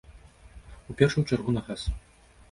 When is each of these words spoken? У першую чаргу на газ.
У 0.93 0.95
першую 1.01 1.23
чаргу 1.33 1.51
на 1.57 1.63
газ. 1.67 1.81